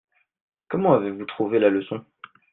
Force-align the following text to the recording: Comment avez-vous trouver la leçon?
Comment 0.67 0.93
avez-vous 0.95 1.25
trouver 1.25 1.59
la 1.59 1.69
leçon? 1.69 2.03